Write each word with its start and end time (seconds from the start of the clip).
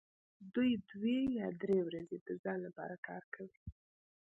دوی 0.53 0.71
دوې 0.89 1.19
یا 1.39 1.47
درې 1.61 1.77
ورځې 1.87 2.17
د 2.27 2.29
ځان 2.43 2.59
لپاره 2.67 2.95
کار 3.07 3.23
کوي 3.33 3.57